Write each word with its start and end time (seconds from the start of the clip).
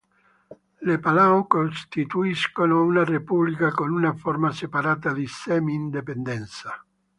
Le 0.79 0.97
Palau 0.97 1.45
costituiscono 1.45 2.81
una 2.81 3.03
Repubblica, 3.03 3.69
con 3.71 3.91
una 3.91 4.15
forma 4.15 4.51
separata 4.51 5.13
di 5.13 5.27
semi-indipendenza. 5.27 6.83